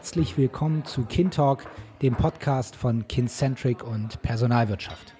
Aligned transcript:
herzlich 0.00 0.38
willkommen 0.38 0.86
zu 0.86 1.04
KinTalk, 1.04 1.66
dem 2.00 2.14
Podcast 2.14 2.74
von 2.74 3.06
Kincentric 3.06 3.84
und 3.84 4.22
Personalwirtschaft. 4.22 5.14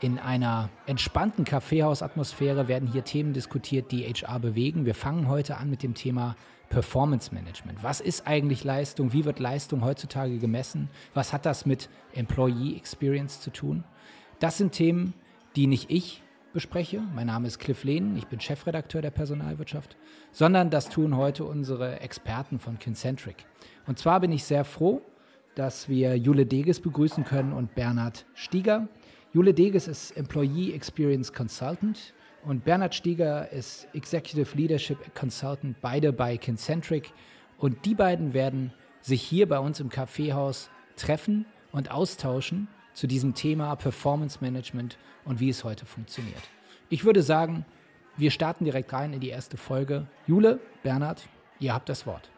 In 0.00 0.20
einer 0.20 0.70
entspannten 0.86 1.44
Kaffeehausatmosphäre 1.44 2.68
werden 2.68 2.88
hier 2.88 3.02
Themen 3.02 3.32
diskutiert, 3.32 3.90
die 3.90 4.04
HR 4.04 4.38
bewegen. 4.38 4.86
Wir 4.86 4.94
fangen 4.94 5.26
heute 5.26 5.56
an 5.56 5.68
mit 5.68 5.82
dem 5.82 5.94
Thema 5.94 6.36
Performance 6.68 7.34
Management. 7.34 7.82
Was 7.82 8.00
ist 8.00 8.24
eigentlich 8.24 8.62
Leistung? 8.62 9.12
Wie 9.12 9.24
wird 9.24 9.40
Leistung 9.40 9.82
heutzutage 9.82 10.38
gemessen? 10.38 10.90
Was 11.12 11.32
hat 11.32 11.44
das 11.44 11.66
mit 11.66 11.90
Employee 12.12 12.76
Experience 12.76 13.40
zu 13.40 13.50
tun? 13.50 13.82
Das 14.38 14.58
sind 14.58 14.70
Themen, 14.70 15.14
die 15.56 15.66
nicht 15.66 15.90
ich 15.90 16.22
bespreche. 16.54 17.02
Mein 17.14 17.26
Name 17.26 17.48
ist 17.48 17.58
Cliff 17.58 17.84
Lehnen, 17.84 18.16
ich 18.16 18.28
bin 18.28 18.40
Chefredakteur 18.40 19.02
der 19.02 19.10
Personalwirtschaft, 19.10 19.96
sondern 20.32 20.70
das 20.70 20.88
tun 20.88 21.16
heute 21.16 21.44
unsere 21.44 22.00
Experten 22.00 22.58
von 22.58 22.78
Kincentric. 22.78 23.44
Und 23.86 23.98
zwar 23.98 24.20
bin 24.20 24.32
ich 24.32 24.44
sehr 24.44 24.64
froh, 24.64 25.02
dass 25.56 25.88
wir 25.88 26.16
Jule 26.16 26.46
Deges 26.46 26.80
begrüßen 26.80 27.24
können 27.24 27.52
und 27.52 27.74
Bernhard 27.74 28.24
Stieger. 28.34 28.88
Jule 29.32 29.52
Deges 29.52 29.88
ist 29.88 30.16
Employee 30.16 30.72
Experience 30.72 31.32
Consultant 31.32 32.14
und 32.44 32.64
Bernhard 32.64 32.94
Stieger 32.94 33.50
ist 33.50 33.88
Executive 33.92 34.56
Leadership 34.56 35.14
Consultant, 35.14 35.76
beide 35.80 36.12
bei 36.12 36.36
Kincentric. 36.36 37.12
Und 37.58 37.84
die 37.84 37.94
beiden 37.94 38.32
werden 38.32 38.72
sich 39.00 39.22
hier 39.22 39.48
bei 39.48 39.58
uns 39.58 39.80
im 39.80 39.88
Kaffeehaus 39.88 40.70
treffen 40.96 41.46
und 41.72 41.90
austauschen 41.90 42.68
zu 42.94 43.06
diesem 43.06 43.34
Thema 43.34 43.74
Performance 43.76 44.38
Management 44.40 44.96
und 45.24 45.40
wie 45.40 45.50
es 45.50 45.64
heute 45.64 45.84
funktioniert. 45.84 46.42
Ich 46.88 47.04
würde 47.04 47.22
sagen, 47.22 47.66
wir 48.16 48.30
starten 48.30 48.64
direkt 48.64 48.92
rein 48.92 49.12
in 49.12 49.20
die 49.20 49.28
erste 49.28 49.56
Folge. 49.56 50.06
Jule, 50.26 50.60
Bernhard, 50.82 51.28
ihr 51.58 51.74
habt 51.74 51.88
das 51.88 52.06
Wort. 52.06 52.30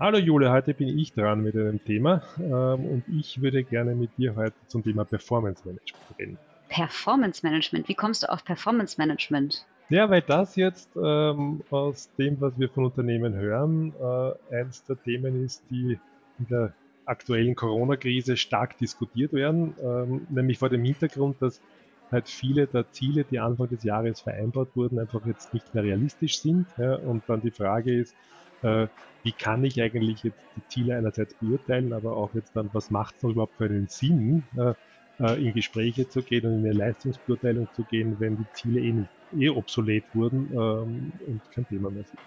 Hallo 0.00 0.18
Jule, 0.18 0.50
heute 0.50 0.74
bin 0.74 0.98
ich 0.98 1.12
dran 1.12 1.42
mit 1.42 1.54
einem 1.54 1.82
Thema 1.84 2.22
ähm, 2.38 2.84
und 2.86 3.04
ich 3.08 3.40
würde 3.40 3.62
gerne 3.62 3.94
mit 3.94 4.16
dir 4.16 4.34
heute 4.34 4.56
zum 4.66 4.82
Thema 4.82 5.04
Performance 5.04 5.62
Management 5.64 6.18
reden. 6.18 6.38
Performance 6.68 7.46
Management, 7.46 7.88
wie 7.88 7.94
kommst 7.94 8.22
du 8.22 8.30
auf 8.30 8.44
Performance 8.44 8.96
Management? 8.98 9.66
Ja, 9.90 10.08
weil 10.08 10.22
das 10.22 10.56
jetzt 10.56 10.88
ähm, 10.96 11.62
aus 11.70 12.10
dem, 12.16 12.40
was 12.40 12.58
wir 12.58 12.68
von 12.70 12.86
Unternehmen 12.86 13.34
hören, 13.34 13.92
äh, 14.00 14.54
eines 14.56 14.84
der 14.84 15.00
Themen 15.02 15.44
ist, 15.44 15.62
die 15.68 15.98
in 16.38 16.46
der 16.48 16.72
aktuellen 17.10 17.54
Corona-Krise 17.54 18.36
stark 18.36 18.78
diskutiert 18.78 19.32
werden, 19.32 19.76
ähm, 19.82 20.26
nämlich 20.30 20.58
vor 20.58 20.70
dem 20.70 20.84
Hintergrund, 20.84 21.42
dass 21.42 21.62
halt 22.10 22.28
viele 22.28 22.66
der 22.66 22.90
Ziele, 22.90 23.24
die 23.24 23.38
Anfang 23.38 23.68
des 23.68 23.84
Jahres 23.84 24.20
vereinbart 24.20 24.74
wurden, 24.74 24.98
einfach 24.98 25.24
jetzt 25.26 25.52
nicht 25.52 25.72
mehr 25.74 25.84
realistisch 25.84 26.40
sind. 26.42 26.72
Und 27.04 27.28
dann 27.28 27.40
die 27.40 27.52
Frage 27.52 28.00
ist, 28.00 28.16
äh, 28.62 28.88
wie 29.22 29.32
kann 29.32 29.62
ich 29.64 29.80
eigentlich 29.80 30.22
jetzt 30.22 30.40
die 30.56 30.66
Ziele 30.66 30.96
einerseits 30.96 31.34
beurteilen, 31.34 31.92
aber 31.92 32.16
auch 32.16 32.34
jetzt 32.34 32.56
dann, 32.56 32.70
was 32.72 32.90
macht 32.90 33.16
es 33.16 33.22
überhaupt 33.22 33.56
für 33.58 33.66
einen 33.66 33.86
Sinn, 33.88 34.48
äh, 34.56 35.46
in 35.46 35.52
Gespräche 35.54 36.08
zu 36.08 36.22
gehen 36.22 36.46
und 36.46 36.60
in 36.60 36.64
eine 36.64 36.72
Leistungsbeurteilung 36.74 37.72
zu 37.72 37.84
gehen, 37.84 38.18
wenn 38.18 38.36
die 38.38 38.50
Ziele 38.52 38.80
eh, 38.80 39.06
eh 39.36 39.50
obsolet 39.50 40.04
wurden 40.14 40.50
ähm, 40.52 41.12
und 41.26 41.50
kein 41.50 41.66
Thema 41.66 41.90
mehr 41.90 42.04
sind. 42.04 42.20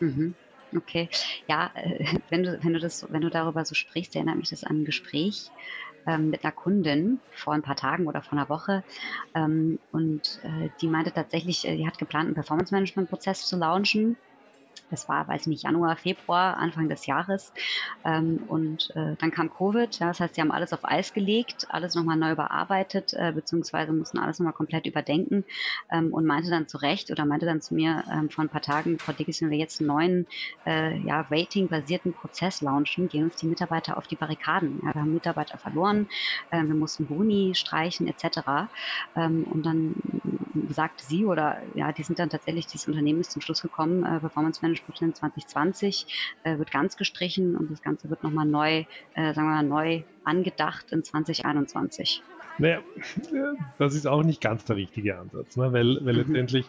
Mhm. 0.00 0.34
Okay, 0.76 1.08
ja, 1.48 1.70
äh, 1.74 2.04
wenn 2.28 2.44
du, 2.44 2.62
wenn 2.62 2.72
du 2.72 2.78
das, 2.78 3.04
wenn 3.10 3.22
du 3.22 3.30
darüber 3.30 3.64
so 3.64 3.74
sprichst, 3.74 4.14
erinnert 4.14 4.36
mich 4.36 4.50
das 4.50 4.64
an 4.64 4.82
ein 4.82 4.84
Gespräch 4.84 5.52
ähm, 6.06 6.30
mit 6.30 6.44
einer 6.44 6.52
Kundin 6.52 7.20
vor 7.30 7.54
ein 7.54 7.62
paar 7.62 7.76
Tagen 7.76 8.06
oder 8.06 8.22
vor 8.22 8.38
einer 8.38 8.48
Woche. 8.48 8.84
Ähm, 9.34 9.80
und 9.90 10.40
äh, 10.42 10.70
die 10.80 10.88
meinte 10.88 11.12
tatsächlich, 11.12 11.66
äh, 11.66 11.76
die 11.76 11.86
hat 11.86 11.98
geplant, 11.98 12.26
einen 12.26 12.34
Performance-Management-Prozess 12.34 13.46
zu 13.46 13.56
launchen 13.56 14.16
das 14.90 15.08
war, 15.08 15.28
weiß 15.28 15.42
ich 15.42 15.46
nicht, 15.46 15.62
Januar, 15.64 15.96
Februar, 15.96 16.56
Anfang 16.56 16.88
des 16.88 17.06
Jahres. 17.06 17.52
Ähm, 18.04 18.42
und 18.46 18.90
äh, 18.94 19.16
dann 19.18 19.30
kam 19.30 19.50
Covid. 19.50 19.98
Ja, 19.98 20.08
das 20.08 20.20
heißt, 20.20 20.34
sie 20.34 20.40
haben 20.40 20.50
alles 20.50 20.72
auf 20.72 20.84
Eis 20.84 21.12
gelegt, 21.12 21.66
alles 21.68 21.94
nochmal 21.94 22.16
neu 22.16 22.32
überarbeitet, 22.32 23.12
äh, 23.14 23.32
beziehungsweise 23.32 23.92
mussten 23.92 24.18
alles 24.18 24.38
nochmal 24.38 24.52
komplett 24.52 24.86
überdenken 24.86 25.44
ähm, 25.90 26.12
und 26.12 26.26
meinte 26.26 26.50
dann 26.50 26.68
zu 26.68 26.78
Recht 26.78 27.10
oder 27.10 27.24
meinte 27.24 27.46
dann 27.46 27.60
zu 27.60 27.74
mir 27.74 28.04
ähm, 28.12 28.30
vor 28.30 28.44
ein 28.44 28.50
paar 28.50 28.62
Tagen, 28.62 28.98
Frau 28.98 29.12
Dickes, 29.12 29.40
wenn 29.40 29.50
wir 29.50 29.58
jetzt 29.58 29.80
einen 29.80 29.88
neuen 29.88 30.26
äh, 30.66 30.96
ja, 30.98 31.26
Rating-basierten 31.30 32.12
Prozess 32.14 32.60
launchen, 32.60 33.08
gehen 33.08 33.24
uns 33.24 33.36
die 33.36 33.46
Mitarbeiter 33.46 33.96
auf 33.96 34.06
die 34.06 34.16
Barrikaden. 34.16 34.80
Ja, 34.82 34.94
wir 34.94 35.02
haben 35.02 35.12
Mitarbeiter 35.12 35.58
verloren, 35.58 36.08
äh, 36.50 36.62
wir 36.62 36.74
mussten 36.74 37.06
Boni 37.06 37.54
streichen 37.54 38.06
etc. 38.06 38.70
Ähm, 39.16 39.44
und 39.44 39.64
dann 39.64 39.94
sagte 40.68 41.04
sie 41.04 41.24
oder 41.24 41.58
ja, 41.74 41.92
die 41.92 42.02
sind 42.02 42.18
dann 42.18 42.30
tatsächlich, 42.30 42.66
dieses 42.66 42.88
Unternehmen 42.88 43.20
ist 43.20 43.32
zum 43.32 43.42
Schluss 43.42 43.62
gekommen, 43.62 44.04
äh, 44.04 44.20
Performance 44.20 44.60
Management 44.62 44.86
Prozent 44.86 45.16
2020 45.16 46.06
äh, 46.44 46.58
wird 46.58 46.70
ganz 46.70 46.96
gestrichen 46.96 47.56
und 47.56 47.70
das 47.70 47.82
Ganze 47.82 48.10
wird 48.10 48.22
nochmal 48.22 48.46
neu, 48.46 48.84
äh, 49.14 49.34
sagen 49.34 49.48
wir 49.48 49.62
mal, 49.62 49.62
neu 49.62 50.02
angedacht 50.24 50.92
in 50.92 51.02
2021. 51.02 52.22
Naja, 52.58 52.80
das 53.78 53.94
ist 53.94 54.06
auch 54.06 54.22
nicht 54.22 54.40
ganz 54.40 54.64
der 54.64 54.76
richtige 54.76 55.18
Ansatz, 55.18 55.56
ne? 55.56 55.72
weil, 55.72 56.04
weil 56.04 56.12
mhm. 56.14 56.18
letztendlich 56.20 56.66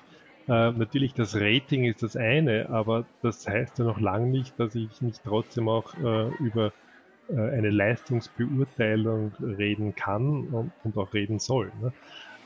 äh, 0.48 0.72
natürlich 0.72 1.14
das 1.14 1.36
Rating 1.36 1.86
ist 1.86 2.04
das 2.04 2.16
eine, 2.16 2.70
aber 2.70 3.06
das 3.22 3.48
heißt 3.48 3.80
ja 3.80 3.86
noch 3.86 4.00
lange 4.00 4.28
nicht, 4.28 4.60
dass 4.60 4.76
ich 4.76 5.02
nicht 5.02 5.22
trotzdem 5.24 5.70
auch 5.70 5.94
äh, 5.96 6.30
über 6.40 6.72
äh, 7.30 7.36
eine 7.36 7.70
Leistungsbeurteilung 7.70 9.34
reden 9.40 9.96
kann 9.96 10.48
und, 10.48 10.72
und 10.84 10.98
auch 10.98 11.14
reden 11.14 11.40
soll. 11.40 11.72
Ne? 11.82 11.94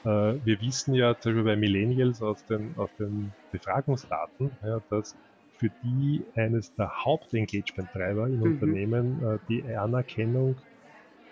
Äh, 0.05 0.45
wir 0.45 0.61
wissen 0.61 0.93
ja 0.93 1.19
zum 1.19 1.33
Beispiel 1.33 1.43
bei 1.43 1.55
Millennials 1.55 2.21
aus 2.21 2.45
den, 2.45 2.75
aus 2.77 2.89
den 2.99 3.33
Befragungsdaten, 3.51 4.51
ja, 4.63 4.79
dass 4.89 5.15
für 5.57 5.71
die 5.83 6.23
eines 6.35 6.73
der 6.75 7.05
Hauptengagement-Treiber 7.05 8.27
in 8.27 8.37
mhm. 8.37 8.43
Unternehmen 8.43 9.23
äh, 9.23 9.37
die 9.49 9.63
Anerkennung 9.75 10.55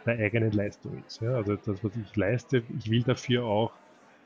der 0.06 0.17
eigenen 0.19 0.51
Leistung 0.51 1.03
ist. 1.06 1.22
Ja? 1.22 1.35
Also 1.35 1.56
das, 1.56 1.83
was 1.83 1.95
ich 1.95 2.16
leiste, 2.16 2.63
ich 2.78 2.89
will 2.89 3.03
dafür 3.03 3.45
auch 3.45 3.72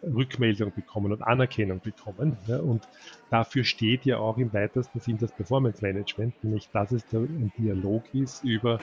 Rückmeldung 0.03 0.71
bekommen 0.73 1.11
und 1.11 1.21
Anerkennung 1.23 1.81
bekommen. 1.81 2.37
Ja? 2.47 2.59
Und 2.59 2.87
dafür 3.29 3.63
steht 3.63 4.05
ja 4.05 4.17
auch 4.19 4.37
im 4.37 4.53
weitesten 4.53 4.99
Sinn 4.99 5.17
das 5.17 5.31
Performance 5.31 5.81
Management, 5.81 6.43
nämlich 6.43 6.69
dass 6.71 6.91
es 6.91 7.05
da 7.07 7.17
ein 7.17 7.51
Dialog 7.57 8.03
ist 8.13 8.43
über 8.43 8.79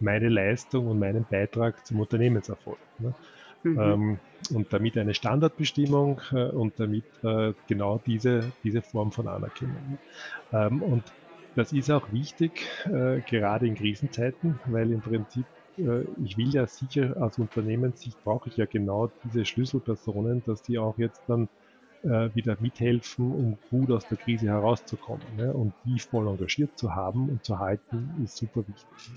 meine 0.00 0.28
Leistung 0.28 0.86
und 0.86 0.98
meinen 0.98 1.26
Beitrag 1.28 1.84
zum 1.84 2.00
Unternehmenserfolg. 2.00 2.78
Ne? 2.98 3.14
Mhm. 3.62 3.78
Ähm, 3.80 4.20
und 4.50 4.72
damit 4.72 4.96
eine 4.96 5.14
Standardbestimmung 5.14 6.20
äh, 6.32 6.50
und 6.50 6.78
damit 6.78 7.06
äh, 7.22 7.54
genau 7.66 7.98
diese, 7.98 8.54
diese 8.62 8.82
Form 8.82 9.12
von 9.12 9.28
Anerkennung. 9.28 9.98
Ähm, 10.52 10.82
und 10.82 11.12
das 11.54 11.72
ist 11.72 11.90
auch 11.90 12.12
wichtig, 12.12 12.68
äh, 12.86 13.20
gerade 13.22 13.66
in 13.66 13.74
Krisenzeiten, 13.74 14.60
weil 14.66 14.92
im 14.92 15.02
Prinzip 15.02 15.48
äh, 15.76 16.04
ich 16.16 16.36
will 16.36 16.50
ja 16.54 16.66
sicher 16.66 17.16
aus 17.20 17.38
Unternehmenssicht 17.38 18.22
brauche 18.22 18.48
ich 18.48 18.56
ja 18.56 18.66
genau 18.66 19.08
diese 19.24 19.44
Schlüsselpersonen, 19.44 20.44
dass 20.44 20.62
die 20.62 20.78
auch 20.78 20.98
jetzt 20.98 21.28
dann 21.28 21.48
äh, 22.02 22.30
wieder 22.34 22.56
mithelfen, 22.60 23.30
um 23.32 23.58
gut 23.70 23.90
aus 23.90 24.06
der 24.06 24.18
Krise 24.18 24.48
herauszukommen. 24.48 25.34
Ne? 25.36 25.52
Und 25.52 25.74
die 25.84 25.98
voll 25.98 26.28
engagiert 26.28 26.78
zu 26.78 26.94
haben 26.94 27.28
und 27.28 27.44
zu 27.44 27.58
halten, 27.58 28.22
ist 28.22 28.36
super 28.36 28.66
wichtig. 28.68 29.12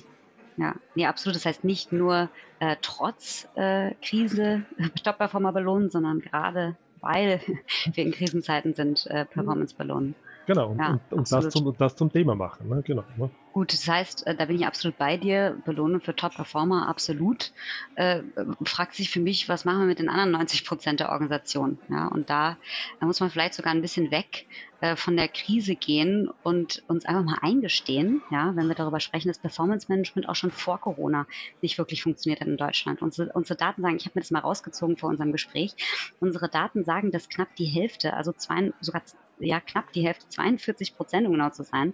Ja, 0.57 0.75
nee, 0.95 1.05
absolut. 1.05 1.35
Das 1.35 1.45
heißt 1.45 1.63
nicht 1.63 1.91
nur 1.91 2.29
äh, 2.59 2.75
trotz 2.81 3.47
äh, 3.55 3.93
Krise 4.01 4.63
Top-Performer 5.03 5.53
belohnen, 5.53 5.89
sondern 5.89 6.19
gerade 6.19 6.77
weil 7.01 7.41
wir 7.93 8.03
in 8.03 8.11
Krisenzeiten 8.11 8.73
sind, 8.73 9.07
äh, 9.07 9.25
Performance 9.25 9.75
belohnen. 9.75 10.15
Genau, 10.45 10.69
und, 10.69 10.79
ja, 10.79 10.91
und, 10.91 11.13
und 11.13 11.31
das, 11.31 11.49
zum, 11.49 11.75
das 11.77 11.95
zum 11.95 12.11
Thema 12.11 12.35
machen. 12.35 12.67
Ne? 12.67 12.81
Genau, 12.83 13.03
ne? 13.17 13.29
Gut, 13.53 13.73
das 13.73 13.87
heißt, 13.87 14.27
äh, 14.27 14.35
da 14.35 14.45
bin 14.45 14.55
ich 14.55 14.65
absolut 14.65 14.97
bei 14.97 15.17
dir. 15.17 15.57
Belohnung 15.65 15.99
für 16.01 16.15
Top-Performer, 16.15 16.87
absolut. 16.87 17.51
Äh, 17.95 18.21
fragt 18.63 18.95
sich 18.95 19.09
für 19.09 19.19
mich, 19.19 19.49
was 19.49 19.65
machen 19.65 19.79
wir 19.79 19.87
mit 19.87 19.99
den 19.99 20.09
anderen 20.09 20.31
90 20.31 20.65
Prozent 20.65 20.99
der 21.01 21.11
Organisation? 21.11 21.77
Ja, 21.89 22.07
und 22.07 22.29
da, 22.29 22.57
da 22.99 23.05
muss 23.05 23.19
man 23.19 23.29
vielleicht 23.29 23.53
sogar 23.53 23.73
ein 23.73 23.81
bisschen 23.81 24.09
weg 24.09 24.47
äh, 24.79 24.95
von 24.95 25.17
der 25.17 25.27
Krise 25.27 25.75
gehen 25.75 26.29
und 26.43 26.83
uns 26.87 27.05
einfach 27.05 27.23
mal 27.23 27.37
eingestehen, 27.41 28.21
ja, 28.31 28.55
wenn 28.55 28.67
wir 28.67 28.75
darüber 28.75 29.01
sprechen, 29.01 29.27
dass 29.27 29.39
Performance 29.39 29.87
Management 29.89 30.29
auch 30.29 30.35
schon 30.35 30.51
vor 30.51 30.79
Corona 30.79 31.27
nicht 31.61 31.77
wirklich 31.77 32.03
funktioniert 32.03 32.39
hat 32.39 32.47
in 32.47 32.57
Deutschland. 32.57 33.01
Unsere, 33.01 33.31
unsere 33.33 33.57
Daten 33.57 33.81
sagen, 33.81 33.97
ich 33.97 34.05
habe 34.05 34.13
mir 34.15 34.21
das 34.21 34.31
mal 34.31 34.39
rausgezogen 34.39 34.95
vor 34.95 35.09
unserem 35.09 35.33
Gespräch, 35.33 35.75
unsere 36.21 36.47
Daten 36.47 36.85
sagen, 36.85 37.11
dass 37.11 37.27
knapp 37.27 37.53
die 37.57 37.65
Hälfte, 37.65 38.13
also 38.13 38.31
zwei, 38.31 38.71
sogar 38.79 39.03
ja 39.41 39.59
knapp 39.59 39.91
die 39.93 40.05
Hälfte, 40.05 40.27
42 40.29 40.95
Prozent, 40.95 41.27
um 41.27 41.33
genau 41.33 41.49
zu 41.49 41.63
sein, 41.63 41.93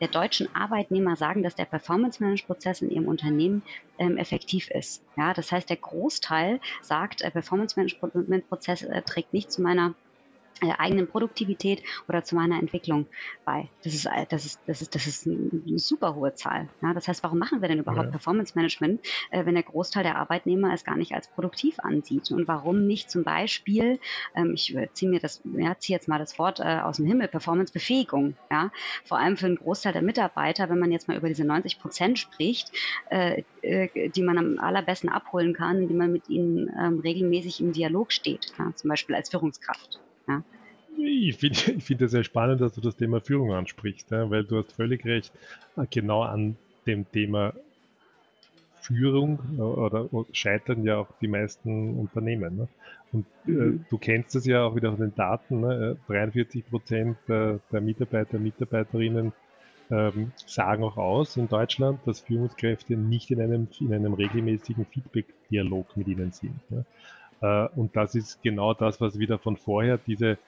der 0.00 0.08
deutschen 0.08 0.54
Arbeitnehmer 0.54 1.16
sagen, 1.16 1.42
dass 1.42 1.54
der 1.54 1.64
Performance-Management-Prozess 1.64 2.82
in 2.82 2.90
ihrem 2.90 3.08
Unternehmen 3.08 3.62
ähm, 3.98 4.16
effektiv 4.16 4.70
ist. 4.70 5.02
Ja, 5.16 5.34
das 5.34 5.52
heißt, 5.52 5.68
der 5.70 5.76
Großteil 5.76 6.60
sagt, 6.82 7.22
der 7.22 7.30
Performance-Management-Prozess 7.30 8.82
äh, 8.82 9.02
trägt 9.02 9.32
nicht 9.32 9.50
zu 9.50 9.62
meiner 9.62 9.90
äh, 9.90 10.05
eigenen 10.62 11.08
Produktivität 11.08 11.82
oder 12.08 12.24
zu 12.24 12.34
meiner 12.34 12.58
Entwicklung 12.58 13.06
bei. 13.44 13.68
Das 13.84 13.94
ist, 13.94 14.06
äh, 14.06 14.26
das 14.28 14.44
ist, 14.44 14.60
das 14.66 14.82
ist, 14.82 14.94
das 14.94 15.06
ist 15.06 15.26
eine 15.26 15.78
super 15.78 16.14
hohe 16.14 16.34
Zahl. 16.34 16.68
Ja, 16.82 16.94
das 16.94 17.08
heißt, 17.08 17.22
warum 17.22 17.38
machen 17.38 17.60
wir 17.60 17.68
denn 17.68 17.78
überhaupt 17.78 18.06
ja. 18.06 18.10
Performance 18.10 18.52
Management, 18.56 19.00
äh, 19.30 19.44
wenn 19.44 19.54
der 19.54 19.62
Großteil 19.62 20.02
der 20.02 20.16
Arbeitnehmer 20.16 20.72
es 20.72 20.84
gar 20.84 20.96
nicht 20.96 21.12
als 21.12 21.28
produktiv 21.28 21.78
ansieht? 21.80 22.30
Und 22.30 22.48
warum 22.48 22.86
nicht 22.86 23.10
zum 23.10 23.24
Beispiel, 23.24 23.98
ähm, 24.34 24.52
ich 24.54 24.74
äh, 24.74 24.88
ziehe 24.92 25.10
mir 25.10 25.20
das, 25.20 25.42
ja, 25.44 25.78
ziehe 25.78 25.96
jetzt 25.96 26.08
mal 26.08 26.18
das 26.18 26.38
Wort 26.38 26.60
äh, 26.60 26.80
aus 26.80 26.96
dem 26.96 27.06
Himmel, 27.06 27.28
Performance 27.28 27.72
Befähigung, 27.72 28.36
ja, 28.50 28.70
vor 29.04 29.18
allem 29.18 29.36
für 29.36 29.46
einen 29.46 29.56
Großteil 29.56 29.92
der 29.92 30.02
Mitarbeiter, 30.02 30.68
wenn 30.68 30.78
man 30.78 30.92
jetzt 30.92 31.08
mal 31.08 31.16
über 31.16 31.28
diese 31.28 31.44
90 31.44 31.78
Prozent 31.78 32.18
spricht, 32.18 32.72
äh, 33.10 33.42
die 33.62 34.22
man 34.22 34.38
am 34.38 34.58
allerbesten 34.58 35.08
abholen 35.08 35.52
kann, 35.52 35.82
indem 35.82 35.96
man 35.96 36.12
mit 36.12 36.28
ihnen 36.28 36.70
ähm, 36.78 37.00
regelmäßig 37.00 37.60
im 37.60 37.72
Dialog 37.72 38.12
steht, 38.12 38.52
ja, 38.58 38.72
zum 38.74 38.88
Beispiel 38.88 39.14
als 39.14 39.30
Führungskraft. 39.30 40.00
Ja. 40.28 40.42
Ich 40.98 41.36
finde 41.36 41.58
ich 41.76 41.84
find 41.84 42.02
es 42.02 42.10
sehr 42.10 42.24
spannend, 42.24 42.60
dass 42.60 42.74
du 42.74 42.80
das 42.80 42.96
Thema 42.96 43.20
Führung 43.20 43.52
ansprichst, 43.52 44.10
ja, 44.10 44.28
weil 44.30 44.44
du 44.44 44.58
hast 44.58 44.72
völlig 44.72 45.04
recht, 45.04 45.32
äh, 45.76 45.86
genau 45.90 46.22
an 46.22 46.56
dem 46.86 47.10
Thema 47.10 47.52
Führung 48.80 49.38
äh, 49.58 49.60
oder, 49.60 50.08
scheitern 50.32 50.84
ja 50.84 50.98
auch 50.98 51.08
die 51.20 51.28
meisten 51.28 51.98
Unternehmen. 51.98 52.56
Ne? 52.56 52.68
Und 53.12 53.26
äh, 53.46 53.50
mhm. 53.50 53.84
du 53.90 53.98
kennst 53.98 54.34
das 54.34 54.46
ja 54.46 54.64
auch 54.64 54.76
wieder 54.76 54.90
von 54.90 55.00
den 55.00 55.14
Daten. 55.14 55.60
Ne? 55.60 55.96
43 56.06 56.60
äh, 56.64 56.68
Prozent 56.68 57.16
der, 57.28 57.60
der 57.72 57.80
Mitarbeiter 57.80 58.36
und 58.36 58.44
Mitarbeiterinnen 58.44 59.32
ähm, 59.90 60.32
sagen 60.46 60.82
auch 60.82 60.96
aus 60.96 61.36
in 61.36 61.48
Deutschland, 61.48 62.00
dass 62.06 62.20
Führungskräfte 62.20 62.96
nicht 62.96 63.30
in 63.30 63.40
einem, 63.40 63.68
in 63.80 63.92
einem 63.92 64.14
regelmäßigen 64.14 64.84
Feedback-Dialog 64.86 65.96
mit 65.96 66.08
ihnen 66.08 66.32
sind. 66.32 66.58
Ne? 66.70 66.84
Äh, 67.40 67.68
und 67.76 67.96
das 67.96 68.14
ist 68.14 68.42
genau 68.42 68.74
das, 68.74 69.00
was 69.00 69.18
wieder 69.18 69.38
von 69.38 69.56
vorher 69.56 69.98
diese 69.98 70.38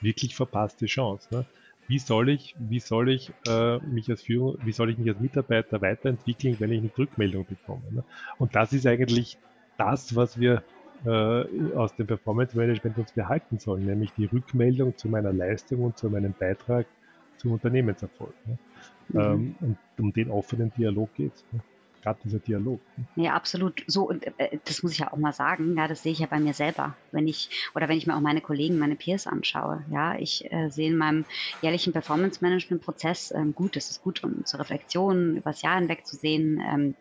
wirklich 0.00 0.34
verpasste 0.34 0.86
Chance. 0.86 1.28
Ne? 1.30 1.46
Wie 1.88 1.98
soll 1.98 2.28
ich, 2.30 2.54
wie 2.58 2.80
soll 2.80 3.10
ich 3.10 3.32
äh, 3.48 3.78
mich 3.78 4.10
als 4.10 4.22
Führung, 4.22 4.58
wie 4.64 4.72
soll 4.72 4.90
ich 4.90 4.98
mich 4.98 5.08
als 5.08 5.20
Mitarbeiter 5.20 5.80
weiterentwickeln, 5.80 6.56
wenn 6.58 6.72
ich 6.72 6.80
eine 6.80 6.90
Rückmeldung 6.98 7.46
bekomme? 7.46 7.82
Ne? 7.90 8.04
Und 8.38 8.54
das 8.54 8.72
ist 8.72 8.86
eigentlich 8.86 9.38
das, 9.78 10.16
was 10.16 10.38
wir 10.40 10.62
äh, 11.04 11.44
aus 11.74 11.94
dem 11.94 12.06
Performance 12.06 12.56
Management 12.56 12.98
uns 12.98 13.12
behalten 13.12 13.58
sollen, 13.58 13.86
nämlich 13.86 14.12
die 14.14 14.26
Rückmeldung 14.26 14.96
zu 14.96 15.08
meiner 15.08 15.32
Leistung 15.32 15.82
und 15.82 15.96
zu 15.96 16.08
meinem 16.10 16.34
Beitrag 16.38 16.86
zum 17.36 17.52
Unternehmenserfolg. 17.52 18.34
Ne? 18.46 18.58
Mhm. 19.08 19.20
Ähm, 19.20 19.54
und 19.60 19.78
um 19.98 20.12
den 20.12 20.30
offenen 20.30 20.72
Dialog 20.76 21.14
geht 21.14 21.34
es. 21.34 21.44
Ne? 21.52 21.60
Gerade 22.06 22.20
dieser 22.22 22.38
Dialog. 22.38 22.80
Ja, 23.16 23.34
absolut. 23.34 23.82
So, 23.88 24.08
und 24.08 24.24
äh, 24.38 24.60
das 24.64 24.82
muss 24.82 24.92
ich 24.92 24.98
ja 24.98 25.12
auch 25.12 25.16
mal 25.16 25.32
sagen, 25.32 25.76
ja, 25.76 25.88
das 25.88 26.02
sehe 26.02 26.12
ich 26.12 26.20
ja 26.20 26.26
bei 26.26 26.38
mir 26.38 26.54
selber, 26.54 26.96
wenn 27.10 27.26
ich, 27.26 27.70
oder 27.74 27.88
wenn 27.88 27.98
ich 27.98 28.06
mir 28.06 28.16
auch 28.16 28.20
meine 28.20 28.40
Kollegen, 28.40 28.78
meine 28.78 28.94
Peers 28.94 29.26
anschaue. 29.26 29.84
Ja, 29.90 30.16
ich 30.16 30.44
äh, 30.52 30.70
sehe 30.70 30.88
in 30.88 30.96
meinem 30.96 31.26
jährlichen 31.60 31.92
Performance-Management-Prozess, 31.92 33.32
ähm, 33.32 33.54
gut, 33.54 33.76
es 33.76 33.90
ist 33.90 34.00
gut, 34.00 34.22
um 34.22 34.44
zur 34.44 34.60
Reflexion 34.60 35.36
übers 35.36 35.62
Jahr 35.62 35.80
hinweg 35.80 36.06
zu 36.06 36.14
sehen, 36.14 36.62
ähm, 36.64 36.96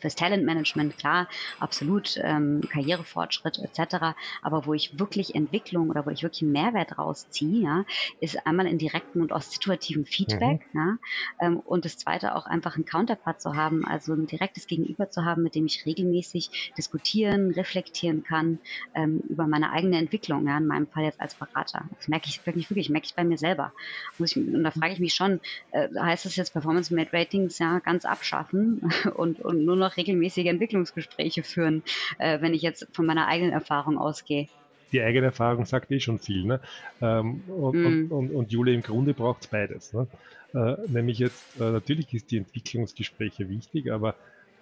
fürs 0.00 0.14
Talentmanagement, 0.14 0.96
klar, 0.98 1.28
absolut, 1.58 2.16
ähm, 2.22 2.60
Karrierefortschritt 2.70 3.58
etc. 3.58 4.16
Aber 4.42 4.66
wo 4.66 4.74
ich 4.74 4.98
wirklich 4.98 5.34
Entwicklung 5.34 5.90
oder 5.90 6.06
wo 6.06 6.10
ich 6.10 6.22
wirklich 6.22 6.42
einen 6.42 6.52
Mehrwert 6.52 6.98
rausziehe, 6.98 7.62
ja, 7.62 7.84
ist 8.20 8.46
einmal 8.46 8.66
in 8.66 8.78
direktem 8.78 9.22
und 9.22 9.32
auch 9.32 9.42
situativen 9.42 10.04
Feedback. 10.06 10.62
Mhm. 10.72 10.80
Ja, 10.80 10.98
ähm, 11.40 11.60
und 11.60 11.84
das 11.84 11.98
zweite 11.98 12.34
auch 12.34 12.46
einfach 12.46 12.76
einen 12.76 12.84
Counterpart 12.84 13.40
zu 13.40 13.54
haben, 13.54 13.84
also 13.84 14.12
ein 14.12 14.26
direktes 14.26 14.66
Gegenüber 14.66 15.10
zu 15.10 15.24
haben, 15.24 15.42
mit 15.42 15.54
dem 15.54 15.66
ich 15.66 15.84
regelmäßig 15.86 16.72
diskutieren, 16.76 17.50
reflektieren 17.52 18.22
kann 18.22 18.58
ähm, 18.94 19.22
über 19.28 19.46
meine 19.46 19.70
eigene 19.72 19.98
Entwicklung, 19.98 20.46
ja, 20.46 20.58
in 20.58 20.66
meinem 20.66 20.86
Fall 20.86 21.04
jetzt 21.04 21.20
als 21.20 21.34
Berater. 21.34 21.84
Das 21.96 22.08
merke 22.08 22.28
ich 22.28 22.44
wirklich, 22.46 22.70
wirklich, 22.70 22.90
merke 22.90 23.06
ich 23.06 23.14
bei 23.14 23.24
mir 23.24 23.38
selber. 23.38 23.72
Ich, 24.18 24.36
und 24.36 24.62
da 24.64 24.70
frage 24.70 24.92
ich 24.92 25.00
mich 25.00 25.14
schon, 25.14 25.40
äh, 25.72 25.88
heißt 25.98 26.24
das 26.24 26.36
jetzt 26.36 26.52
Performance 26.52 26.94
Made 26.94 27.12
Ratings 27.12 27.58
ja 27.58 27.78
ganz 27.80 28.04
abschaffen 28.04 28.80
und, 29.14 29.40
und 29.40 29.64
nur 29.64 29.76
noch 29.76 29.89
noch 29.90 29.96
regelmäßige 29.96 30.46
Entwicklungsgespräche 30.46 31.42
führen, 31.42 31.82
äh, 32.18 32.40
wenn 32.40 32.54
ich 32.54 32.62
jetzt 32.62 32.86
von 32.92 33.06
meiner 33.06 33.26
eigenen 33.26 33.52
Erfahrung 33.52 33.98
ausgehe. 33.98 34.48
Die 34.92 35.00
eigene 35.00 35.26
Erfahrung 35.26 35.66
sagt 35.66 35.90
eh 35.90 36.00
schon 36.00 36.18
viel. 36.18 36.44
Ne? 36.44 36.60
Ähm, 37.00 37.42
und, 37.48 37.76
mm. 37.76 37.86
und, 37.86 38.10
und, 38.10 38.30
und, 38.30 38.52
Jule, 38.52 38.72
im 38.72 38.82
Grunde 38.82 39.14
braucht 39.14 39.42
es 39.42 39.46
beides. 39.46 39.92
Ne? 39.92 40.06
Äh, 40.54 40.76
nämlich 40.88 41.18
jetzt, 41.18 41.60
äh, 41.60 41.70
natürlich 41.70 42.12
ist 42.12 42.30
die 42.30 42.38
Entwicklungsgespräche 42.38 43.48
wichtig, 43.48 43.92
aber 43.92 44.16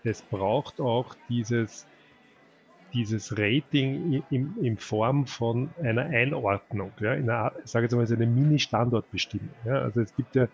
es 0.05 0.21
braucht 0.23 0.81
auch 0.81 1.15
dieses, 1.31 1.87
dieses 2.93 3.39
Rating 3.39 4.23
in, 4.31 4.55
in, 4.63 4.77
Form 4.77 5.27
von 5.27 5.71
einer 5.83 6.05
Einordnung, 6.05 6.93
ja, 7.01 7.15
in 7.15 7.29
einer, 7.29 7.53
ich 7.65 7.71
sage 7.71 7.87
jetzt 7.87 7.95
mal, 7.95 8.07
eine 8.07 8.27
Mini-Standortbestimmung. 8.27 9.51
Ja. 9.65 9.81
Also 9.81 10.03
es 10.03 10.15
gibt 10.15 10.37
ja 10.37 10.49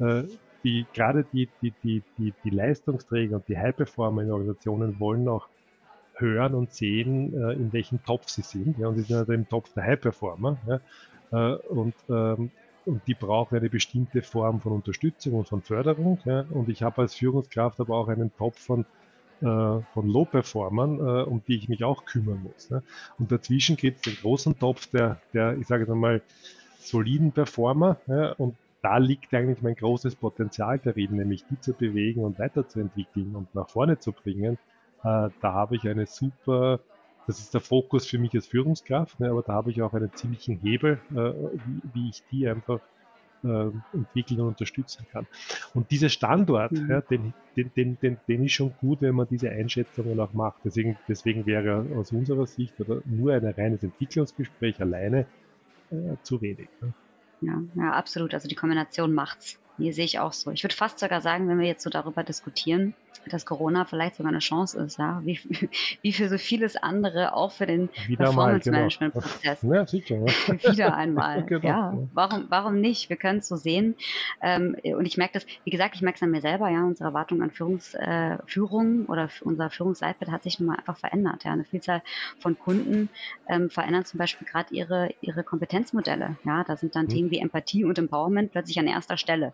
äh, 0.00 0.24
die, 0.64 0.86
gerade 0.92 1.24
die, 1.32 1.48
die, 1.62 1.72
die, 1.82 2.02
die, 2.18 2.34
die 2.44 2.50
Leistungsträger 2.50 3.36
und 3.36 3.48
die 3.48 3.58
High-Performer 3.58 4.22
in 4.22 4.30
Organisationen 4.30 4.98
wollen 5.00 5.28
auch 5.28 5.48
hören 6.14 6.54
und 6.54 6.72
sehen, 6.72 7.34
äh, 7.34 7.54
in 7.54 7.72
welchem 7.72 8.02
Topf 8.04 8.28
sie 8.28 8.42
sind. 8.42 8.78
Ja, 8.78 8.88
und 8.88 8.96
sie 8.96 9.02
sind 9.02 9.16
also 9.16 9.32
im 9.32 9.48
Topf 9.48 9.72
der 9.74 9.84
High-Performer. 9.84 10.58
Ja, 10.66 11.52
äh, 11.52 11.56
und, 11.56 11.94
ähm, 12.08 12.50
und 12.84 13.06
die 13.06 13.14
brauchen 13.14 13.56
eine 13.56 13.70
bestimmte 13.70 14.22
Form 14.22 14.60
von 14.60 14.72
Unterstützung 14.72 15.34
und 15.34 15.48
von 15.48 15.62
Förderung. 15.62 16.18
Ja, 16.24 16.44
und 16.50 16.68
ich 16.68 16.82
habe 16.82 17.02
als 17.02 17.14
Führungskraft 17.14 17.80
aber 17.80 17.96
auch 17.96 18.08
einen 18.08 18.34
Topf 18.36 18.58
von 18.58 18.84
äh, 19.40 19.44
von 19.44 20.06
Low-Performern, 20.06 20.98
äh, 20.98 21.22
um 21.22 21.42
die 21.48 21.56
ich 21.56 21.70
mich 21.70 21.82
auch 21.82 22.04
kümmern 22.04 22.42
muss. 22.42 22.70
Und 23.18 23.32
dazwischen 23.32 23.76
gibt 23.76 24.06
es 24.06 24.12
den 24.12 24.20
großen 24.20 24.58
Topf 24.58 24.88
der, 24.88 25.22
der 25.32 25.56
ich 25.56 25.66
sage 25.66 25.84
jetzt 25.84 25.90
einmal, 25.90 26.20
soliden 26.78 27.32
Performer 27.32 27.96
und 28.36 28.56
da 28.82 28.96
liegt 28.98 29.32
eigentlich 29.34 29.62
mein 29.62 29.74
großes 29.74 30.16
Potenzial 30.16 30.78
darin, 30.78 31.16
nämlich 31.16 31.44
die 31.46 31.60
zu 31.60 31.74
bewegen 31.74 32.24
und 32.24 32.38
weiterzuentwickeln 32.38 33.34
und 33.36 33.54
nach 33.54 33.68
vorne 33.68 33.98
zu 33.98 34.12
bringen. 34.12 34.54
Äh, 35.02 35.28
da 35.40 35.52
habe 35.52 35.76
ich 35.76 35.86
eine 35.88 36.06
super, 36.06 36.80
das 37.26 37.38
ist 37.38 37.52
der 37.52 37.60
Fokus 37.60 38.06
für 38.06 38.18
mich 38.18 38.34
als 38.34 38.46
Führungskraft, 38.46 39.20
ne, 39.20 39.30
aber 39.30 39.42
da 39.42 39.52
habe 39.52 39.70
ich 39.70 39.82
auch 39.82 39.92
einen 39.92 40.12
ziemlichen 40.14 40.58
Hebel, 40.60 41.00
äh, 41.10 41.32
wie, 41.92 42.08
ich 42.08 42.22
die 42.30 42.48
einfach 42.48 42.80
äh, 43.44 43.70
entwickeln 43.92 44.40
und 44.40 44.48
unterstützen 44.48 45.06
kann. 45.12 45.26
Und 45.74 45.90
dieser 45.90 46.08
Standort, 46.08 46.72
mhm. 46.72 47.02
den, 47.10 47.34
den, 47.56 47.98
den, 48.00 48.18
den, 48.28 48.44
ist 48.44 48.52
schon 48.52 48.72
gut, 48.80 49.02
wenn 49.02 49.14
man 49.14 49.28
diese 49.28 49.50
Einschätzungen 49.50 50.18
auch 50.20 50.32
macht. 50.32 50.60
Deswegen, 50.64 50.98
deswegen 51.06 51.44
wäre 51.44 51.86
aus 51.96 52.12
unserer 52.12 52.46
Sicht 52.46 52.78
oder 52.80 53.02
nur 53.04 53.34
ein 53.34 53.46
reines 53.46 53.82
Entwicklungsgespräch 53.82 54.80
alleine 54.80 55.26
zu 56.22 56.40
wenig. 56.40 56.68
Ja, 57.40 57.62
ja, 57.74 57.92
absolut. 57.92 58.34
Also 58.34 58.48
die 58.48 58.54
Kombination 58.54 59.14
macht's. 59.14 59.58
Hier 59.76 59.94
sehe 59.94 60.04
ich 60.04 60.18
auch 60.18 60.32
so. 60.32 60.50
Ich 60.50 60.62
würde 60.62 60.74
fast 60.74 60.98
sogar 60.98 61.20
sagen, 61.20 61.48
wenn 61.48 61.58
wir 61.58 61.66
jetzt 61.66 61.82
so 61.82 61.90
darüber 61.90 62.22
diskutieren, 62.22 62.94
dass 63.26 63.46
Corona 63.46 63.84
vielleicht 63.84 64.16
sogar 64.16 64.30
eine 64.30 64.38
Chance 64.38 64.78
ist, 64.80 64.98
ja, 64.98 65.20
wie, 65.24 65.38
wie 66.02 66.12
für 66.12 66.28
so 66.28 66.38
vieles 66.38 66.76
andere, 66.76 67.34
auch 67.34 67.52
für 67.52 67.66
den 67.66 67.88
Performance-Management-Prozess. 68.16 69.60
Genau. 69.60 69.70
Ja, 69.80 69.86
sicher. 69.86 70.16
Ja. 70.16 70.72
Wieder 70.72 70.96
einmal. 70.96 71.44
genau. 71.44 71.66
Ja, 71.66 71.98
warum, 72.12 72.46
warum 72.48 72.80
nicht? 72.80 73.08
Wir 73.08 73.16
können 73.16 73.38
es 73.38 73.48
so 73.48 73.56
sehen. 73.56 73.94
Ähm, 74.42 74.74
und 74.82 75.06
ich 75.06 75.16
merke 75.16 75.34
das, 75.34 75.46
wie 75.64 75.70
gesagt, 75.70 75.94
ich 75.94 76.02
merke 76.02 76.16
es 76.16 76.22
an 76.22 76.30
mir 76.30 76.40
selber, 76.40 76.68
ja, 76.70 76.82
unsere 76.82 77.08
Erwartung 77.08 77.42
an 77.42 77.50
Führungs, 77.50 77.94
äh, 77.94 78.38
Führung 78.46 79.06
oder 79.06 79.28
unser 79.42 79.70
Führungsleitbild 79.70 80.30
hat 80.30 80.42
sich 80.42 80.58
nun 80.58 80.68
mal 80.68 80.76
einfach 80.76 80.96
verändert. 80.96 81.44
Ja, 81.44 81.52
eine 81.52 81.64
Vielzahl 81.64 82.02
von 82.40 82.58
Kunden 82.58 83.10
ähm, 83.48 83.70
verändern 83.70 84.04
zum 84.04 84.18
Beispiel 84.18 84.46
gerade 84.46 84.74
ihre, 84.74 85.10
ihre 85.20 85.44
Kompetenzmodelle. 85.44 86.36
Ja, 86.44 86.64
da 86.64 86.76
sind 86.76 86.96
dann 86.96 87.04
mhm. 87.04 87.10
Themen 87.10 87.30
wie 87.30 87.38
Empathie 87.38 87.84
und 87.84 87.98
Empowerment 87.98 88.50
plötzlich 88.50 88.78
an 88.78 88.86
erster 88.86 89.16
Stelle. 89.16 89.52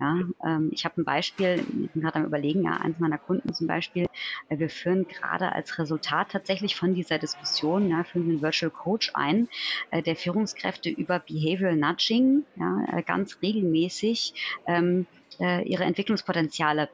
Ja, 0.00 0.18
ähm, 0.44 0.70
ich 0.72 0.84
habe 0.84 1.00
ein 1.00 1.04
Beispiel, 1.04 1.64
ich 1.84 1.92
bin 1.92 2.02
gerade 2.02 2.16
am 2.16 2.24
überlegen, 2.24 2.64
ja, 2.64 2.78
eins 2.92 3.00
meiner 3.00 3.18
Kunden 3.18 3.52
zum 3.52 3.66
Beispiel, 3.66 4.06
wir 4.48 4.68
führen 4.68 5.06
gerade 5.08 5.52
als 5.52 5.78
Resultat 5.78 6.30
tatsächlich 6.30 6.76
von 6.76 6.94
dieser 6.94 7.18
Diskussion, 7.18 7.88
ja, 7.90 8.04
führen 8.04 8.30
einen 8.30 8.42
Virtual 8.42 8.70
Coach 8.70 9.10
ein, 9.14 9.48
äh, 9.90 10.02
der 10.02 10.16
Führungskräfte 10.16 10.90
über 10.90 11.18
Behavioral 11.18 11.76
Nudging 11.76 12.44
ja, 12.56 12.84
äh, 12.92 13.02
ganz 13.02 13.38
regelmäßig 13.42 14.34
ähm, 14.66 15.06
äh, 15.40 15.62
ihre 15.66 15.84
Entwicklungspotenziale 15.84 16.88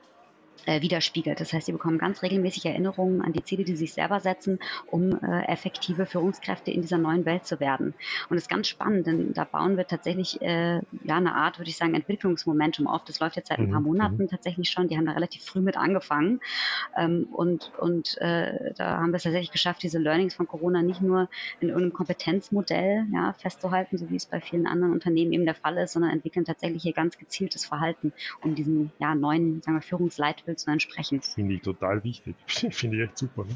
äh, 0.67 0.83
widerspiegelt. 0.83 1.41
Das 1.41 1.53
heißt, 1.53 1.67
sie 1.67 1.73
bekommen 1.73 1.99
ganz 1.99 2.23
regelmäßig 2.23 2.67
Erinnerungen 2.67 3.23
an 3.23 3.33
die 3.33 3.43
Ziele, 3.43 3.65
die 3.65 3.73
sie 3.73 3.87
sich 3.87 3.95
selber 3.95 4.21
setzen, 4.21 4.59
um 4.87 5.13
äh, 5.23 5.45
effektive 5.47 6.07
Führungskräfte 6.07 6.71
in 6.71 6.83
dieser 6.83 6.99
neuen 6.99 7.25
Welt 7.25 7.47
zu 7.47 7.61
werden. 7.61 7.95
Und 8.29 8.37
das 8.37 8.45
ist 8.45 8.51
ganz 8.51 8.69
spannend, 8.69 9.07
denn 9.07 9.33
da 9.33 9.45
bauen 9.45 9.77
wir 9.77 9.87
tatsächlich 9.87 10.41
äh, 10.43 10.77
ja 11.05 11.17
eine 11.17 11.35
Art, 11.35 11.59
würde 11.59 11.71
ich 11.71 11.77
sagen, 11.77 11.95
Entwicklungsmomentum 11.95 12.87
auf. 12.87 13.05
Das 13.05 13.21
läuft 13.21 13.37
jetzt 13.37 13.49
seit 13.49 13.59
ein 13.59 13.71
paar 13.71 13.81
mhm, 13.81 13.87
Monaten 13.87 14.23
mhm. 14.23 14.29
tatsächlich 14.29 14.71
schon. 14.71 14.89
Die 14.89 14.97
haben 14.97 15.07
da 15.07 15.13
relativ 15.13 15.45
früh 15.45 15.61
mit 15.61 15.77
angefangen. 15.77 16.41
Ähm, 16.97 17.29
und 17.33 17.73
und 17.79 18.19
äh, 18.19 18.73
da 18.75 18.99
haben 18.99 19.11
wir 19.11 19.17
es 19.17 19.23
tatsächlich 19.23 19.53
geschafft, 19.53 19.83
diese 19.83 19.99
Learnings 19.99 20.35
von 20.35 20.47
Corona 20.47 20.83
nicht 20.83 21.01
nur 21.01 21.29
in 21.61 21.69
irgendeinem 21.69 21.93
Kompetenzmodell 21.93 23.07
ja, 23.13 23.33
festzuhalten, 23.35 23.99
so 23.99 24.11
wie 24.11 24.17
es 24.17 24.27
bei 24.27 24.41
vielen 24.41 24.67
anderen 24.67 24.93
Unternehmen 24.93 25.33
eben 25.33 25.45
der 25.45 25.55
Fall 25.55 25.79
ist, 25.79 25.93
sondern 25.93 26.11
entwickeln 26.11 26.45
tatsächlich 26.45 26.83
hier 26.83 26.93
ganz 26.93 27.19
gezieltes 27.19 27.65
Verhalten, 27.65 28.13
um 28.43 28.55
diesen 28.55 28.93
ja, 28.99 29.15
neuen 29.15 29.63
sagen 29.63 29.77
wir, 29.77 29.83
Führungsleitbild 29.83 30.48
willst 30.49 30.67
du 30.67 30.73
entsprechen. 30.73 31.21
Finde 31.21 31.55
ich 31.55 31.63
total 31.63 32.03
wichtig. 32.03 32.35
Finde 32.47 32.97
ich 32.97 33.03
echt 33.05 33.19
super. 33.19 33.45
Ne? 33.45 33.55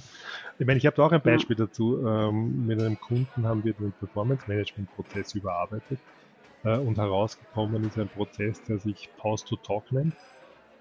Ich 0.59 0.67
meine, 0.67 0.79
ich 0.79 0.87
habe 0.87 0.95
da 0.95 1.05
auch 1.05 1.13
ein 1.13 1.23
Beispiel 1.23 1.59
ja. 1.59 1.65
dazu. 1.65 2.07
Ähm, 2.07 2.67
mit 2.67 2.81
einem 2.81 3.01
Kunden 3.01 3.47
haben 3.47 3.65
wir 3.65 3.73
den 3.73 3.93
Performance-Management-Prozess 3.93 5.35
überarbeitet 5.35 5.99
äh, 6.63 6.77
und 6.77 6.99
herausgekommen 6.99 7.83
ist 7.85 7.99
ein 7.99 8.09
Prozess, 8.09 8.63
der 8.65 8.79
sich 8.79 9.09
Pause-to-Talk 9.17 9.91
nennt, 9.91 10.15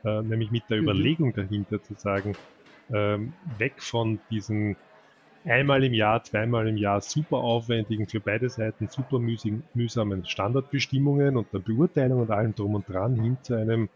äh, 0.03 0.21
nämlich 0.21 0.51
mit 0.51 0.69
der 0.69 0.77
mhm. 0.77 0.83
Überlegung 0.83 1.33
dahinter 1.33 1.81
zu 1.81 1.95
sagen, 1.95 2.35
ähm, 2.93 3.33
weg 3.57 3.81
von 3.81 4.19
diesen 4.29 4.75
einmal 5.45 5.83
im 5.83 5.93
Jahr, 5.93 6.23
zweimal 6.23 6.67
im 6.67 6.77
Jahr 6.77 7.01
super 7.01 7.37
aufwendigen, 7.37 8.05
für 8.05 8.19
beide 8.19 8.49
Seiten 8.49 8.89
super 8.89 9.17
mühsamen 9.17 10.25
Standardbestimmungen 10.25 11.35
und 11.37 11.51
der 11.51 11.59
Beurteilung 11.59 12.21
und 12.21 12.29
allem 12.29 12.53
drum 12.53 12.75
und 12.75 12.87
dran 12.87 13.15
hin 13.15 13.37
zu 13.41 13.55
einem 13.55 13.89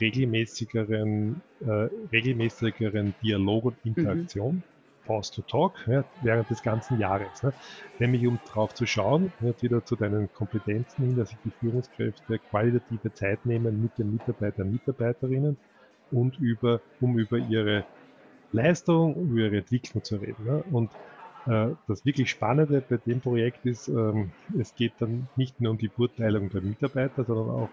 regelmäßigeren, 0.00 1.40
äh, 1.60 1.88
regelmäßigeren 2.12 3.14
Dialog 3.22 3.64
und. 3.64 3.76
Interaktion. 3.84 4.56
Mhm. 4.56 4.62
Pause 5.06 5.32
to 5.32 5.42
Talk 5.42 5.72
ja, 5.88 6.04
während 6.22 6.48
des 6.50 6.62
ganzen 6.62 7.00
Jahres. 7.00 7.42
Ne? 7.42 7.52
Nämlich 7.98 8.26
um 8.26 8.38
drauf 8.52 8.74
zu 8.74 8.86
schauen, 8.86 9.32
ja, 9.40 9.52
wieder 9.60 9.84
zu 9.84 9.96
deinen 9.96 10.32
Kompetenzen 10.32 11.04
hin, 11.04 11.16
dass 11.16 11.30
sich 11.30 11.38
die 11.44 11.50
Führungskräfte 11.50 12.38
qualitative 12.38 13.12
Zeit 13.14 13.44
nehmen 13.44 13.82
mit 13.82 13.98
den 13.98 14.12
Mitarbeitern 14.12 14.66
und 14.66 14.72
Mitarbeiterinnen 14.74 15.56
und 16.12 16.38
über, 16.38 16.80
um 17.00 17.18
über 17.18 17.38
ihre 17.38 17.84
Leistung, 18.52 19.16
über 19.30 19.40
ihre 19.40 19.58
Entwicklung 19.58 20.04
zu 20.04 20.16
reden. 20.16 20.44
Ne? 20.44 20.62
Und 20.70 20.90
äh, 21.46 21.74
das 21.88 22.04
wirklich 22.04 22.30
Spannende 22.30 22.80
bei 22.80 22.98
dem 22.98 23.20
Projekt 23.20 23.64
ist, 23.64 23.88
ähm, 23.88 24.30
es 24.58 24.74
geht 24.74 24.92
dann 25.00 25.28
nicht 25.36 25.60
nur 25.60 25.72
um 25.72 25.78
die 25.78 25.88
Beurteilung 25.88 26.50
der 26.50 26.62
Mitarbeiter, 26.62 27.24
sondern 27.24 27.50
auch 27.50 27.70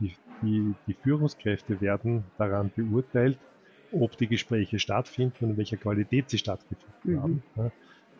die, 0.00 0.14
die, 0.42 0.74
die 0.86 0.94
Führungskräfte 0.94 1.80
werden 1.80 2.24
daran 2.36 2.70
beurteilt, 2.74 3.38
ob 3.92 4.16
die 4.16 4.26
Gespräche 4.26 4.78
stattfinden 4.78 5.44
und 5.44 5.50
in 5.50 5.56
welcher 5.56 5.76
Qualität 5.76 6.30
sie 6.30 6.38
stattgefunden 6.38 7.14
mhm. 7.14 7.22
haben. 7.22 7.42
Ja? 7.56 7.70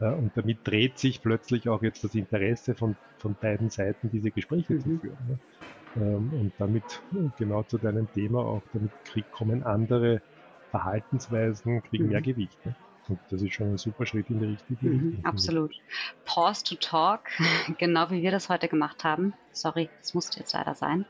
Äh, 0.01 0.15
und 0.15 0.33
damit 0.35 0.59
dreht 0.65 0.99
sich 0.99 1.23
plötzlich 1.23 1.69
auch 1.69 1.83
jetzt 1.83 2.05
das 2.05 2.15
Interesse 2.15 2.75
von, 2.75 2.97
von 3.19 3.35
beiden 3.41 3.71
Seiten, 3.71 4.11
diese 4.11 4.31
Gespräche 4.31 4.75
mhm. 4.75 4.81
zu 4.81 4.99
führen. 4.99 5.41
Ähm, 5.97 6.33
und 6.33 6.53
damit 6.59 7.03
genau 7.39 7.63
zu 7.63 7.79
deinem 7.79 8.11
Thema 8.13 8.41
auch, 8.41 8.63
damit 8.73 8.93
kommen 9.33 9.63
andere 9.63 10.23
Verhaltensweisen 10.71 11.83
kriegen 11.83 12.05
mhm. 12.05 12.11
mehr 12.11 12.23
Gewicht. 12.23 12.59
Und 13.09 13.19
das 13.31 13.41
ist 13.41 13.55
schon 13.55 13.73
ein 13.73 13.79
super 13.79 14.05
Schritt 14.05 14.29
in 14.29 14.39
die 14.39 14.47
richtige 14.47 14.87
mhm, 14.87 15.09
Richtung. 15.09 15.25
Absolut. 15.25 15.75
Pause 16.25 16.65
to 16.65 16.75
talk, 16.77 17.21
genau 17.79 18.11
wie 18.11 18.23
wir 18.23 18.31
das 18.31 18.49
heute 18.49 18.69
gemacht 18.69 19.05
haben. 19.05 19.33
Sorry, 19.53 19.89
das 20.01 20.15
musste 20.15 20.41
jetzt 20.41 20.53
leider 20.53 20.75
sein. 20.75 21.07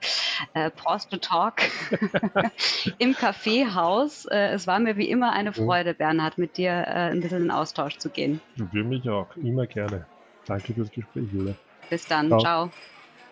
Äh, 0.55 0.71
Pause 0.71 1.09
to 1.11 1.17
talk 1.17 1.63
im 2.99 3.15
Kaffeehaus. 3.15 4.27
Äh, 4.27 4.53
es 4.53 4.67
war 4.67 4.79
mir 4.79 4.97
wie 4.97 5.09
immer 5.09 5.33
eine 5.33 5.53
Freude, 5.53 5.95
Bernhard, 5.95 6.39
mit 6.39 6.57
dir 6.57 6.71
äh, 6.71 7.11
ein 7.11 7.21
bisschen 7.21 7.43
in 7.43 7.51
Austausch 7.51 7.99
zu 7.99 8.11
gehen. 8.11 8.41
Für 8.57 8.85
mich 8.85 9.09
auch, 9.09 9.35
immer 9.37 9.67
gerne. 9.67 10.07
Danke 10.47 10.73
fürs 10.73 10.91
Gespräch, 10.91 11.27
Jule. 11.33 11.57
Bis 11.91 12.07
dann, 12.07 12.29
ciao. 12.29 12.41
ciao. 12.41 12.71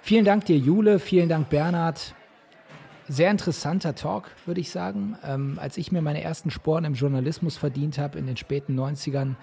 Vielen 0.03 0.25
Dank 0.25 0.45
dir, 0.47 0.57
Jule. 0.57 0.99
Vielen 0.99 1.29
Dank, 1.29 1.49
Bernhard 1.49 2.16
sehr 3.09 3.31
interessanter 3.31 3.95
Talk, 3.95 4.31
würde 4.47 4.61
ich 4.61 4.71
sagen. 4.71 5.17
Ähm, 5.25 5.59
als 5.61 5.77
ich 5.77 5.93
mir 5.93 6.03
meine 6.03 6.23
ersten 6.23 6.51
Sporen 6.51 6.85
im 6.85 6.95
Journalismus 6.95 7.57
verdient 7.57 7.99
habe 7.99 8.19
in 8.19 8.27
den 8.27 8.37
späten 8.37 8.79
90ern, 8.79 9.37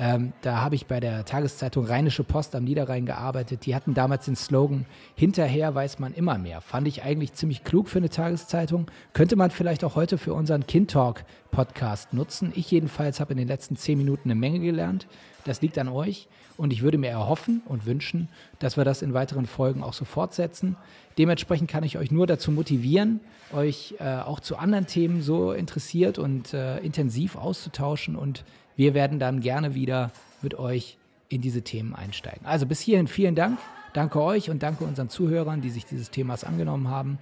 ähm, 0.00 0.32
da 0.42 0.60
habe 0.60 0.76
ich 0.76 0.86
bei 0.86 1.00
der 1.00 1.24
Tageszeitung 1.24 1.84
Rheinische 1.84 2.22
Post 2.22 2.54
am 2.54 2.62
Niederrhein 2.62 3.04
gearbeitet. 3.04 3.66
Die 3.66 3.74
hatten 3.74 3.94
damals 3.94 4.26
den 4.26 4.36
Slogan, 4.36 4.86
hinterher 5.16 5.74
weiß 5.74 5.98
man 5.98 6.14
immer 6.14 6.38
mehr. 6.38 6.60
Fand 6.60 6.86
ich 6.86 7.02
eigentlich 7.02 7.32
ziemlich 7.32 7.64
klug 7.64 7.88
für 7.88 7.98
eine 7.98 8.08
Tageszeitung. 8.08 8.86
Könnte 9.12 9.34
man 9.34 9.50
vielleicht 9.50 9.82
auch 9.82 9.96
heute 9.96 10.16
für 10.16 10.34
unseren 10.34 10.66
Kind 10.68 10.92
Talk 10.92 11.24
Podcast 11.50 12.12
nutzen. 12.12 12.52
Ich 12.54 12.70
jedenfalls 12.70 13.18
habe 13.18 13.32
in 13.32 13.38
den 13.38 13.48
letzten 13.48 13.74
zehn 13.74 13.98
Minuten 13.98 14.30
eine 14.30 14.38
Menge 14.38 14.60
gelernt. 14.60 15.08
Das 15.44 15.62
liegt 15.62 15.78
an 15.78 15.88
euch. 15.88 16.28
Und 16.56 16.72
ich 16.72 16.82
würde 16.82 16.98
mir 16.98 17.08
erhoffen 17.08 17.62
und 17.66 17.86
wünschen, 17.86 18.28
dass 18.58 18.76
wir 18.76 18.84
das 18.84 19.02
in 19.02 19.14
weiteren 19.14 19.46
Folgen 19.46 19.82
auch 19.82 19.92
so 19.92 20.04
fortsetzen. 20.04 20.76
Dementsprechend 21.16 21.70
kann 21.70 21.84
ich 21.84 21.98
euch 21.98 22.10
nur 22.10 22.26
dazu 22.26 22.50
motivieren, 22.50 23.20
euch 23.52 23.94
äh, 24.00 24.16
auch 24.16 24.40
zu 24.40 24.56
anderen 24.56 24.86
Themen 24.86 25.22
so 25.22 25.52
interessiert 25.52 26.18
und 26.18 26.52
äh, 26.54 26.78
intensiv 26.78 27.36
auszutauschen. 27.36 28.16
Und 28.16 28.44
wir 28.76 28.94
werden 28.94 29.18
dann 29.18 29.40
gerne 29.40 29.74
wieder 29.74 30.10
mit 30.42 30.56
euch 30.56 30.96
in 31.28 31.40
diese 31.40 31.62
Themen 31.62 31.94
einsteigen. 31.94 32.44
Also 32.44 32.66
bis 32.66 32.80
hierhin 32.80 33.06
vielen 33.06 33.34
Dank. 33.34 33.58
Danke 33.92 34.20
euch 34.20 34.50
und 34.50 34.62
danke 34.62 34.84
unseren 34.84 35.08
Zuhörern, 35.08 35.60
die 35.60 35.70
sich 35.70 35.84
dieses 35.86 36.10
Themas 36.10 36.44
angenommen 36.44 36.88
haben. 36.88 37.18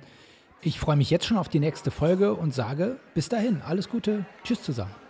Ich 0.63 0.81
freue 0.81 0.97
mich 0.97 1.11
jetzt 1.11 1.27
schon 1.27 1.37
auf 1.37 1.49
die 1.49 1.61
nächste 1.61 1.91
Folge 1.91 2.35
und 2.35 2.55
sage 2.55 2.97
bis 3.15 3.29
dahin 3.29 3.63
alles 3.63 3.89
Gute. 3.89 4.25
Tschüss 4.45 4.63
zusammen. 4.63 5.06